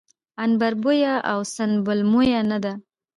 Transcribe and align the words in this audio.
عنبربويه 0.41 1.15
او 1.31 1.39
سنبل 1.55 1.99
مويه 2.11 2.41
نه 2.49 2.57
ده 2.63 2.73